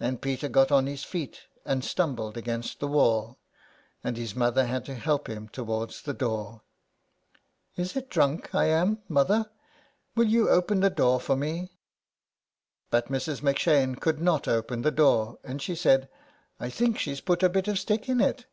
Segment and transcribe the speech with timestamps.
[0.00, 3.38] And Peter got on his feet and stumbled against the wall,
[4.02, 6.62] and his mother had to help him towards the door."
[7.76, 9.48] Is it drunk I am, mother?
[10.16, 11.70] Will you open the door for me?"
[12.90, 13.46] But Mrs.
[13.46, 16.08] M 'Shane could not open the door, and she said:—
[16.44, 18.46] *' I think she's put a bit of stick in it."